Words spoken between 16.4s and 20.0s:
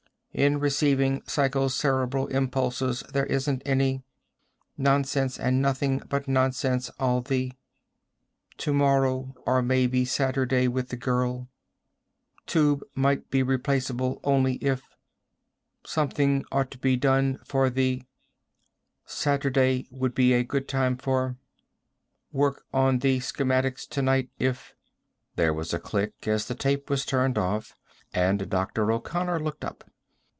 ought to be done for the... Saturday